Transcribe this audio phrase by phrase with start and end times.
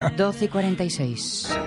[0.00, 1.58] 12 y 46.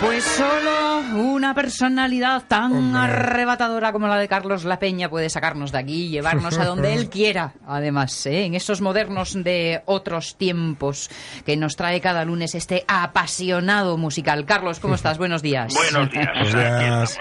[0.00, 5.78] Pues solo una personalidad tan arrebatadora como la de Carlos La Peña puede sacarnos de
[5.78, 7.52] aquí y llevarnos a donde él quiera.
[7.66, 8.46] Además, ¿eh?
[8.46, 11.10] en esos modernos de otros tiempos
[11.44, 14.46] que nos trae cada lunes este apasionado musical.
[14.46, 15.18] Carlos, ¿cómo estás?
[15.18, 15.74] Buenos días.
[15.74, 16.28] Buenos días.
[16.34, 17.18] Buenos días.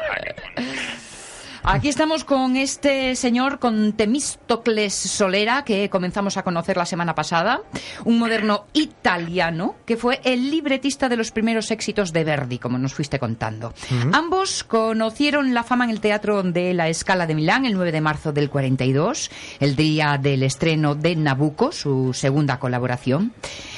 [1.66, 7.62] Aquí estamos con este señor, con Temístocles Solera, que comenzamos a conocer la semana pasada,
[8.04, 12.94] un moderno italiano que fue el libretista de los primeros éxitos de Verdi, como nos
[12.94, 13.74] fuiste contando.
[14.12, 18.02] Ambos conocieron la fama en el teatro de la Scala de Milán el 9 de
[18.02, 23.32] marzo del 42, el día del estreno de Nabucco, su segunda colaboración,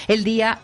[0.07, 0.59] el día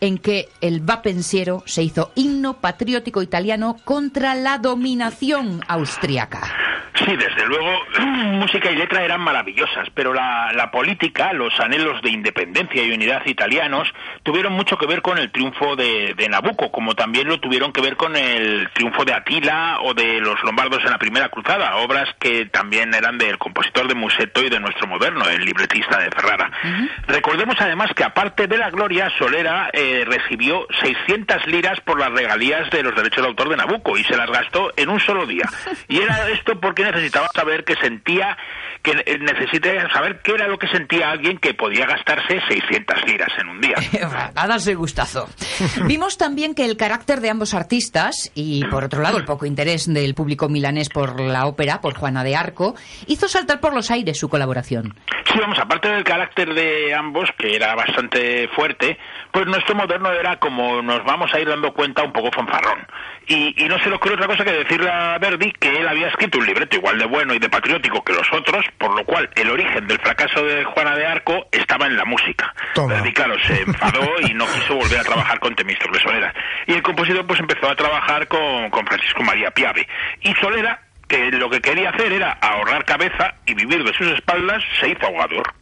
[0.00, 6.67] en que el va pensiero se hizo himno patriótico italiano contra la dominación austriaca.
[7.04, 7.70] Sí, desde luego,
[8.32, 13.24] música y letra eran maravillosas, pero la, la, política, los anhelos de independencia y unidad
[13.26, 17.72] italianos tuvieron mucho que ver con el triunfo de, de, Nabucco, como también lo tuvieron
[17.72, 21.76] que ver con el triunfo de Atila o de los lombardos en la Primera Cruzada,
[21.76, 26.10] obras que también eran del compositor de Musetto y de nuestro moderno, el libretista de
[26.10, 26.50] Ferrara.
[26.64, 26.90] Uh -huh.
[27.06, 32.68] Recordemos además que aparte de la gloria, Solera eh, recibió 600 liras por las regalías
[32.70, 35.48] de los derechos de autor de Nabucco y se las gastó en un solo día.
[35.88, 38.36] Y era esto porque necesitaba saber que sentía,
[38.82, 43.48] que necesitaba saber qué era lo que sentía alguien que podía gastarse 600 liras en
[43.48, 43.76] un día.
[44.34, 45.28] A darse gustazo.
[45.86, 49.92] Vimos también que el carácter de ambos artistas y, por otro lado, el poco interés
[49.92, 52.74] del público milanés por la ópera, por Juana de Arco,
[53.06, 54.94] hizo saltar por los aires su colaboración.
[55.30, 58.98] Sí, vamos, aparte del carácter de ambos, que era bastante fuerte,
[59.30, 62.86] pues nuestro moderno era, como nos vamos a ir dando cuenta, un poco fanfarrón.
[63.26, 66.08] Y, y no se le ocurre otra cosa que decirle a Verdi que él había
[66.08, 69.28] escrito un libreto igual de bueno y de patriótico que los otros, por lo cual
[69.34, 72.52] el origen del fracaso de Juana de Arco estaba en la música.
[72.74, 73.02] Toma.
[73.14, 76.34] Claro, se enfadó y no quiso volver a trabajar con Temístocles Solera.
[76.66, 79.86] Y el compositor pues empezó a trabajar con, con Francisco María Piave.
[80.22, 84.62] Y Solera, que lo que quería hacer era ahorrar cabeza y vivir de sus espaldas,
[84.80, 85.54] se hizo ahogador.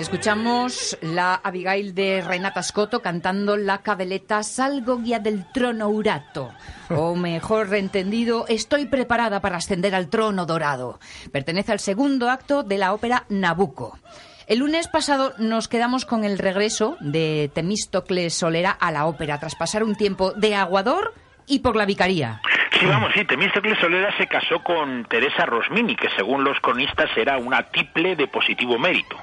[0.00, 6.54] Escuchamos la Abigail de Renata Scotto cantando la cabeleta Salgo guía del trono urato.
[6.88, 10.98] O mejor entendido, estoy preparada para ascender al trono dorado.
[11.32, 13.98] Pertenece al segundo acto de la ópera Nabucco.
[14.46, 19.54] El lunes pasado nos quedamos con el regreso de Temístocles Solera a la ópera tras
[19.54, 21.12] pasar un tiempo de aguador
[21.46, 22.40] y por la vicaría.
[22.80, 27.36] Sí, vamos, sí, Temístocles Solera se casó con Teresa Rosmini, que según los cronistas era
[27.36, 29.18] una tiple de positivo mérito.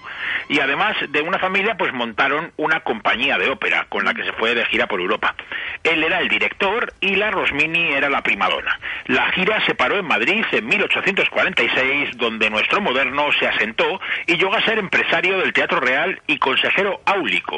[0.48, 4.34] Y además de una familia, pues montaron una compañía de ópera con la que se
[4.34, 5.34] fue de gira por Europa.
[5.84, 8.80] Él era el director y la Rosmini era la primadona.
[9.06, 14.56] La gira se paró en Madrid en 1846, donde nuestro moderno se asentó y llegó
[14.56, 17.58] a ser empresario del Teatro Real y consejero áulico.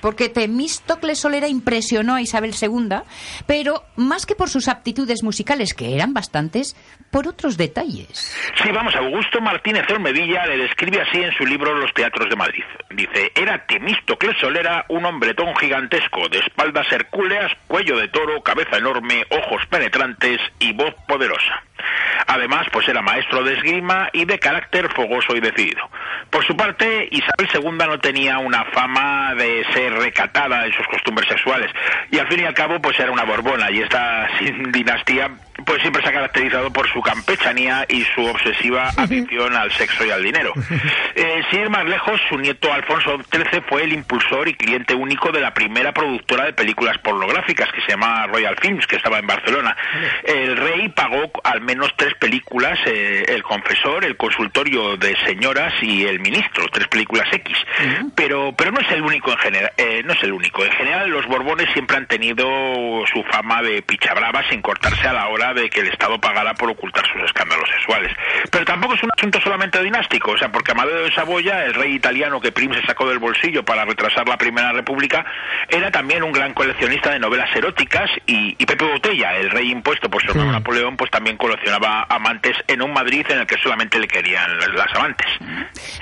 [0.00, 2.96] Porque Temístocles Solera impresionó a Isabel II,
[3.46, 6.76] pero más que por sus aptitudes musicales, que eran bastantes,
[7.10, 8.36] por otros detalles.
[8.62, 12.64] Sí, vamos, Augusto Martínez Olmedilla le describe así en su libro Los Teatros de Madrid.
[12.90, 19.24] Dice, era Temístocles Solera un hombretón gigantesco, de espaldas hercúleas, cuello de toro, cabeza enorme,
[19.30, 21.62] ojos penetrantes y voz poderosa.
[22.26, 25.88] Además, pues era maestro de esgrima y de carácter fogoso y decidido.
[26.30, 31.28] Por su parte, Isabel II no tenía una fama de ser recatada en sus costumbres
[31.28, 31.70] sexuales
[32.10, 34.28] y al fin y al cabo pues era una borbona y esta
[34.72, 35.30] dinastía
[35.64, 40.10] pues siempre se ha caracterizado por su campechanía y su obsesiva adicción al sexo y
[40.10, 40.52] al dinero.
[41.14, 45.30] Eh, sin ir más lejos, su nieto Alfonso XIII fue el impulsor y cliente único
[45.32, 49.26] de la primera productora de películas pornográficas que se llama Royal Films, que estaba en
[49.26, 49.76] Barcelona.
[50.24, 56.04] El rey pagó al menos tres películas, eh, El Confesor, El Consultorio de Señoras y
[56.04, 57.56] El Ministro, tres películas X.
[57.56, 58.12] Uh -huh.
[58.16, 60.64] Pero pero no es el único en general, eh, no es el único.
[60.64, 62.44] En general los Borbones siempre han tenido
[63.06, 66.54] su fama de picha brava sin cortarse a la hora de que el Estado pagara
[66.54, 68.12] por ocultar sus escándalos sexuales.
[68.50, 71.94] Pero tampoco es un asunto solamente dinástico, o sea, porque Amadeo de Saboya, el rey
[71.94, 75.24] italiano que Prim se sacó del bolsillo para retrasar la Primera República,
[75.68, 80.22] era también un gran coleccionista de novelas eróticas y, Pepe Botella, el rey impuesto por
[80.22, 84.08] su hermano Napoleón, pues también coleccionaba amantes en un Madrid en el que solamente le
[84.08, 85.26] querían las amantes.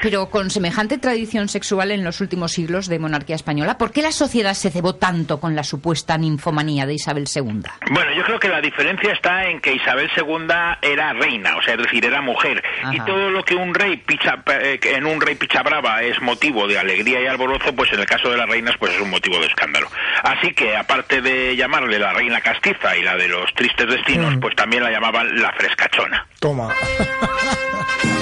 [0.01, 4.13] Pero con semejante tradición sexual en los últimos siglos de monarquía española, ¿por qué la
[4.13, 7.63] sociedad se cebó tanto con la supuesta ninfomanía de Isabel II?
[7.91, 10.47] Bueno, yo creo que la diferencia está en que Isabel II
[10.83, 12.63] era reina, o sea, es decir, era mujer,
[12.93, 16.79] y todo lo que un rey picha, eh, en un rey pichabrava es motivo de
[16.79, 19.47] alegría y alborozo, pues en el caso de las reinas, pues es un motivo de
[19.47, 19.89] escándalo.
[20.23, 24.41] Así que, aparte de llamarle la reina castiza y la de los tristes destinos, mm.
[24.41, 26.27] pues también la llamaban la frescachona.
[26.41, 26.73] Toma.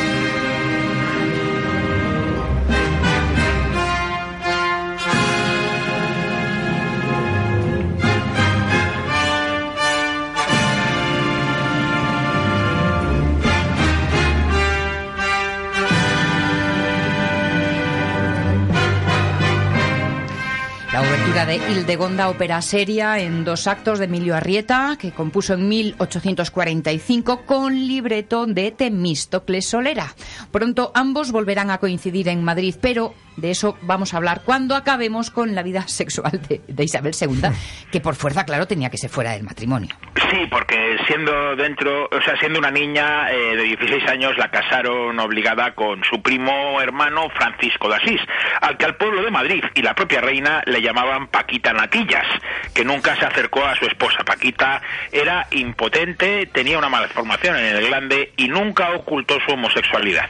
[21.36, 27.44] Obertura de Hildegonda, ópera seria en dos actos de Emilio Arrieta, que compuso en 1845
[27.44, 30.14] con libreto de Temístocles Solera.
[30.50, 35.30] Pronto ambos volverán a coincidir en Madrid, pero de eso vamos a hablar cuando acabemos
[35.30, 37.50] con la vida sexual de, Isabel II,
[37.92, 39.94] que por fuerza, claro, tenía que ser fuera del matrimonio.
[40.30, 45.18] Sí, porque siendo dentro, o sea, siendo una niña eh, de 16 años, la casaron
[45.20, 48.20] obligada con su primo hermano Francisco de Asís,
[48.60, 52.26] al que al pueblo de Madrid y la propia reina le llamaban Paquita Natillas,
[52.74, 54.18] que nunca se acercó a su esposa.
[54.24, 54.80] Paquita
[55.12, 60.28] era impotente, tenía una malformación en el glande y nunca ocultó su homosexualidad.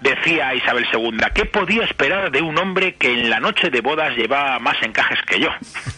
[0.00, 4.16] Decía Isabel II, ¿qué podía esperar de un hombre que en la noche de bodas
[4.16, 5.48] llevaba más encajes que yo.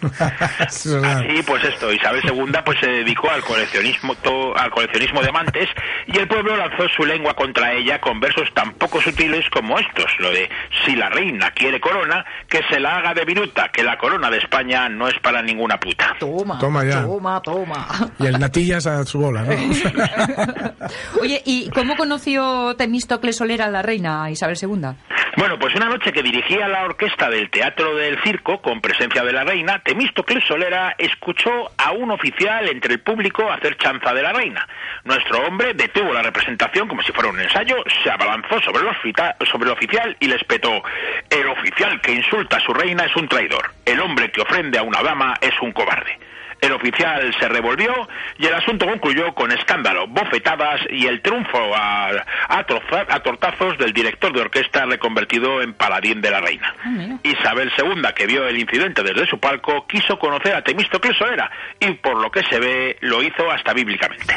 [0.21, 4.17] Así pues esto, Isabel II pues se dedicó al coleccionismo
[4.57, 5.69] al coleccionismo de amantes
[6.07, 10.11] y el pueblo lanzó su lengua contra ella con versos tan poco sutiles como estos,
[10.19, 10.49] lo de
[10.85, 14.43] si la reina quiere corona, que se la haga de viruta, que la corona de
[14.43, 16.15] España no es para ninguna puta.
[16.19, 17.03] Toma, toma ya.
[17.03, 17.87] Toma, toma.
[18.19, 19.53] Y el natillas a su bola, ¿no?
[21.21, 24.89] Oye, ¿y cómo conoció Temístocles Solera a la reina Isabel II?
[25.37, 29.35] Bueno, pues una noche que dirigía la orquesta del Teatro del Circo, con presencia de
[29.35, 34.33] la reina, Temístocles Solera escuchó a un oficial entre el público hacer chanza de la
[34.33, 34.67] reina.
[35.05, 40.17] Nuestro hombre detuvo la representación como si fuera un ensayo, se abalanzó sobre el, oficial
[40.21, 40.83] y le espetó:
[41.29, 43.73] El oficial que insulta a su reina es un traidor.
[43.85, 46.19] El hombre que ofrende a una dama es un cobarde.
[46.61, 47.93] El oficial se revolvió
[48.39, 52.11] y el asunto concluyó con escándalo, bofetadas y el triunfo a,
[52.49, 56.75] a, tortazos del director de orquesta reconvertido en paladín de la reina.
[56.83, 61.51] Ah, Isabel II, que vio el incidente desde su palco, quiso conocer a Temístocles Solera
[61.79, 64.37] y por lo que se ve lo hizo hasta bíblicamente.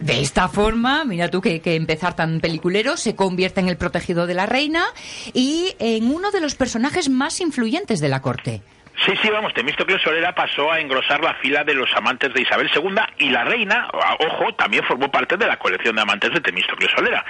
[0.00, 4.26] De esta forma, mira tú que, que, empezar tan peliculero, se convierte en el protegido
[4.26, 4.84] de la reina
[5.32, 8.62] y en uno de los personajes más influyentes de la corte.
[8.96, 12.70] Sí, sí, vamos, Temístocles Solera pasó a engrosar la fila de los amantes de Isabel
[12.74, 13.88] II y la reina,
[14.20, 17.24] ojo, también formó parte de la colección de amantes de Temístocles Solera.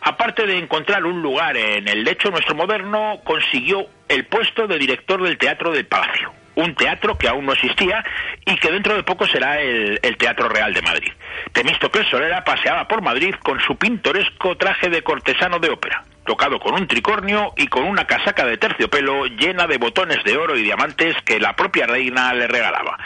[0.00, 5.22] Aparte de encontrar un lugar en el lecho nuestro moderno, consiguió el puesto de director
[5.22, 8.04] del Teatro del Palacio un teatro que aún no existía
[8.44, 11.12] y que dentro de poco será el, Teatro Real de Madrid.
[11.52, 16.74] Temístocles Solera paseaba por Madrid con su pintoresco traje de cortesano de ópera tocado con
[16.74, 21.16] un tricornio y con una casaca de terciopelo llena de botones de oro y diamantes
[21.24, 22.96] que la propia reina le regalaba.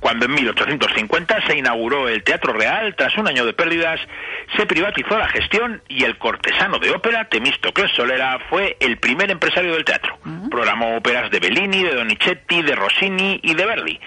[0.00, 4.00] Cuando en 1850 se inauguró el Teatro Real, tras un año de pérdidas,
[4.56, 9.74] se privatizó la gestión y el cortesano de ópera, Temístocles Solera, fue el primer empresario
[9.74, 10.18] del teatro.
[10.24, 10.48] Mm.
[10.48, 14.00] Programó óperas de Bellini, de Donizetti, de Rossini y de Verdi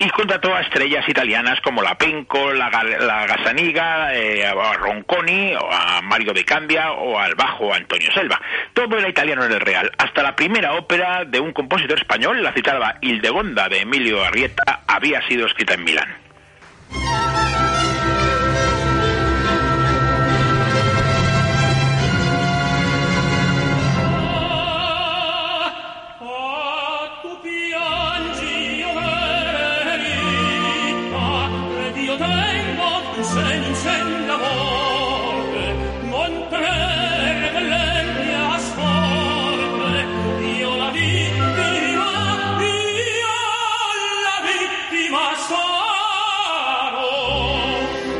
[0.00, 6.00] y contrató a estrellas italianas como la Penco, la, Gasaniga, eh, a Ronconi, o a
[6.00, 8.40] Mario de Candia o al bajo Antonio Selva.
[8.72, 9.92] Todo era italiano en el Real.
[9.98, 15.20] Hasta la primera ópera de un compositor español, la citada Hildegonda de Emilio Arrieta, había
[15.28, 16.29] sido escrita en Milán.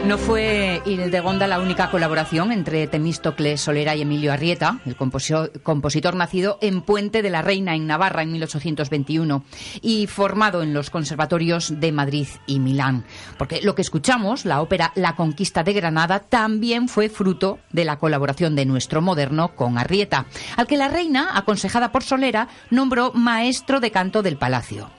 [0.06, 6.16] No fue Hildegonda la única colaboración entre Temístocles Solera y Emilio Arrieta, el compositor, compositor,
[6.16, 9.44] nacido en Puente de la Reina, en Navarra, en 1821,
[9.82, 13.04] y formado en los conservatorios de Madrid y Milán.
[13.38, 17.98] Porque lo que escuchamos, la ópera La Conquista de Granada, también fue fruto de la
[17.98, 20.26] colaboración de nuestro moderno con Arrieta,
[20.56, 24.90] al que la reina, aconsejada por Solera, nombró maestro de canto del palacio.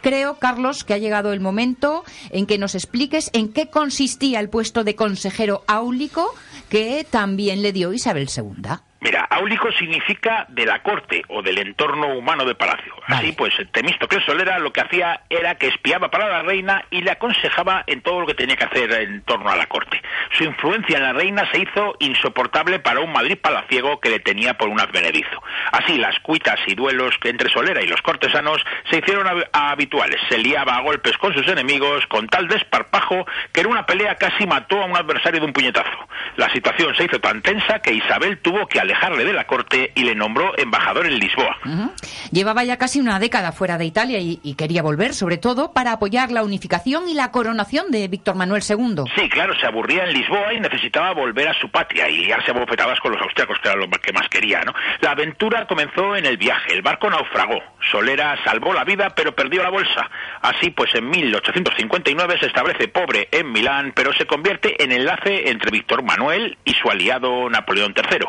[0.00, 4.47] Creo, Carlos, que ha llegado el momento en que nos expliques en qué consistía el
[4.48, 6.34] puesto de consejero áulico
[6.68, 8.78] que también le dio Isabel II.
[9.00, 12.94] Mira, áulico significa de la corte o del entorno humano de palacio.
[13.06, 17.12] Así pues, Temístocles Solera lo que hacía era que espiaba para la reina y le
[17.12, 20.02] aconsejaba en todo lo que tenía que hacer en torno a la corte.
[20.36, 24.54] Su influencia en la reina se hizo insoportable para un Madrid palaciego que le tenía
[24.54, 25.42] por un advenedizo.
[25.70, 30.20] Así, las cuitas y duelos entre Solera y los cortesanos se hicieron habituales.
[30.28, 34.44] Se liaba a golpes con sus enemigos con tal desparpajo que en una pelea casi
[34.44, 36.08] mató a un adversario de un puñetazo.
[36.36, 40.02] La situación se hizo tan tensa que Isabel tuvo que alejarle de la corte y
[40.02, 41.58] le nombró embajador en Lisboa.
[42.30, 46.32] Llevaba ya casi una década fuera de Italia y, quería volver, sobre todo, para apoyar
[46.32, 49.04] la unificación y la coronación de Víctor Manuel II.
[49.14, 52.54] Sí, claro, se aburría en Lisboa y necesitaba volver a su patria y liarse a
[52.54, 54.72] bofetadas con los austriacos, que era lo que más quería, ¿no?
[55.00, 56.72] La aventura comenzó en el viaje.
[56.72, 57.60] El barco naufragó.
[57.90, 60.10] Solera salvó la vida, pero perdió la bolsa.
[60.40, 65.70] Así pues, en 1859 se establece pobre en Milán, pero se convierte en enlace entre
[65.70, 68.28] Víctor Manuel y su aliado Napoleón III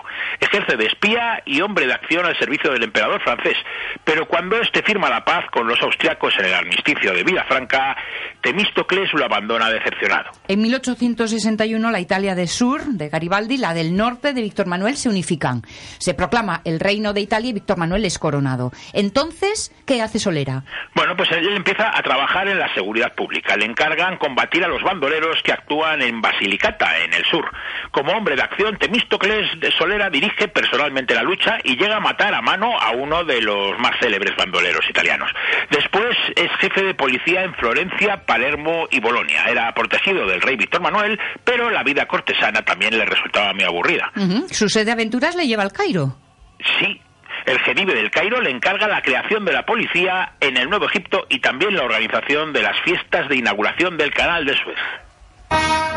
[0.50, 3.58] ejerce de espía y hombre de acción al servicio del emperador francés.
[4.04, 7.96] Pero cuando éste firma la paz con los austriacos en el armisticio de Villafranca,
[8.42, 10.32] Temístocles lo abandona decepcionado.
[10.48, 14.96] En 1861 la Italia del sur de Garibaldi y la del norte de Víctor Manuel
[14.98, 15.62] se unifican.
[15.98, 18.72] Se proclama el reino de Italia y Víctor Manuel es coronado.
[18.94, 20.64] Entonces, ¿qué hace Solera?
[20.96, 23.58] Bueno, pues él empieza a trabajar en la seguridad pública.
[23.58, 27.50] Le encargan combatir a los bandoleros que actúan en Basilicata, en el sur.
[27.92, 32.34] Como hombre de acción, Temístocles de Solera dirige personalmente la lucha y llega a matar
[32.34, 35.32] a mano a uno de los más célebres bandoleros italianos.
[35.70, 39.46] Después es jefe de policía en Florencia, Palermo y Bolonia.
[39.46, 44.12] Era protegido del rey Víctor Manuel, pero la vida cortesana también le resultaba muy aburrida.
[44.52, 46.16] ¿Su sed de aventuras le lleva al Cairo?
[46.80, 47.02] Sí,
[47.48, 51.26] el Genibe del Cairo le encarga la creación de la policía en el Nuevo Egipto
[51.28, 55.89] y también la organización de las fiestas de inauguración del Canal de Suez.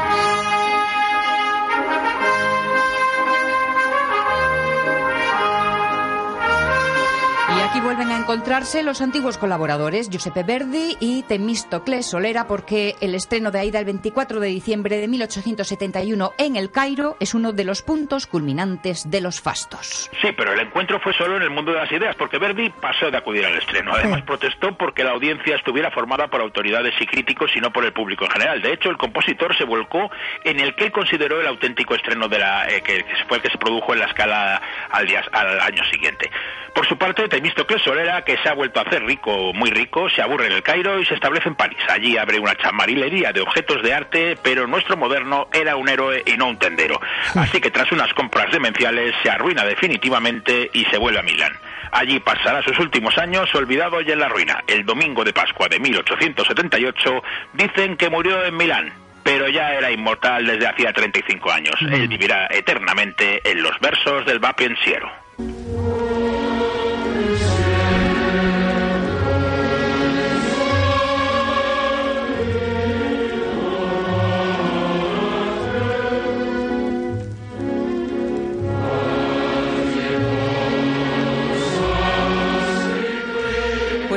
[7.72, 13.50] Aquí vuelven a encontrarse los antiguos colaboradores, Giuseppe Verdi y Temístocles Solera, porque el estreno
[13.50, 17.80] de Aida el 24 de diciembre de 1871 en el Cairo es uno de los
[17.80, 20.10] puntos culminantes de los fastos.
[20.20, 23.10] Sí, pero el encuentro fue solo en el mundo de las ideas, porque Verdi pasó
[23.10, 23.92] de acudir al estreno.
[23.94, 27.94] Además, protestó porque la audiencia estuviera formada por autoridades y críticos y no por el
[27.94, 28.60] público en general.
[28.60, 30.10] De hecho, el compositor se volcó
[30.44, 33.48] en el que él consideró el auténtico estreno de la eh, que fue el que
[33.48, 34.60] se produjo en la escala
[34.90, 36.30] al, día, al año siguiente.
[36.74, 40.22] Por su parte, Temístocles Solera, que se ha vuelto a hacer rico, muy rico, se
[40.22, 41.78] aburre en el Cairo y se establece en París.
[41.88, 46.36] Allí abre una chamarilería de objetos de arte, pero nuestro moderno era un héroe y
[46.36, 47.00] no un tendero.
[47.34, 51.52] Así que tras unas compras demenciales se arruina definitivamente y se vuelve a Milán.
[51.92, 54.62] Allí pasará sus últimos años olvidado y en la ruina.
[54.66, 58.92] El domingo de Pascua de 1878 dicen que murió en Milán,
[59.22, 61.74] pero ya era inmortal desde hacía 35 años.
[61.80, 64.54] Él vivirá eternamente en los versos del Va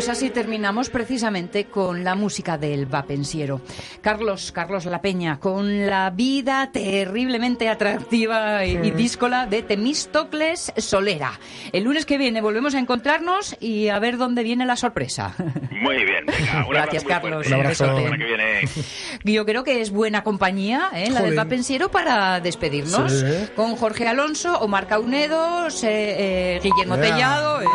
[0.05, 3.61] Pues así terminamos precisamente con la música del vapensiero.
[4.01, 11.39] Carlos, Carlos La Peña, con la vida terriblemente atractiva y, díscola de Temístocles Solera.
[11.73, 15.33] El lunes que viene volvemos a encontrarnos y a ver dónde viene la sorpresa.
[15.71, 16.25] Muy bien,
[16.69, 17.47] Gracias, Carlos.
[17.47, 17.63] Un
[19.23, 21.09] Yo creo que es buena compañía, ¿eh?
[21.09, 23.25] la del vapensiero, para despedirnos.
[23.55, 27.63] Con Jorge Alonso, Omar Caunedo, eh, Guillermo Tellado.
[27.63, 27.65] Eh.